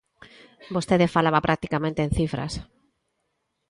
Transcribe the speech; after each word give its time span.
Vostede 0.75 1.13
falaba 1.15 1.45
practicamente 1.47 2.01
en 2.03 2.11
cifras. 2.17 2.53